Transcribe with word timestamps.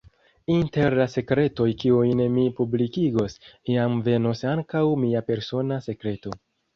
Inter 0.51 0.93
la 0.99 1.03
sekretoj 1.15 1.67
kiujn 1.83 2.23
mi 2.37 2.45
publikigos, 2.59 3.35
iam 3.73 3.99
venos 4.07 4.41
ankaŭ 4.53 4.81
mia 5.03 5.23
persona 5.29 5.79
sekreto. 5.89 6.35